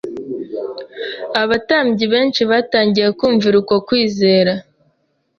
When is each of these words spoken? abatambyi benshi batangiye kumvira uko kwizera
abatambyi 1.41 2.05
benshi 2.13 2.41
batangiye 2.51 3.07
kumvira 3.19 3.55
uko 3.61 3.75
kwizera 3.87 4.53